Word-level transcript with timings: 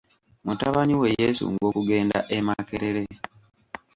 Mutabani 0.45 0.93
we 1.01 1.07
yeesunga 1.19 1.63
okugenda 1.69 2.19
e 2.37 2.39
Makerere. 2.47 3.03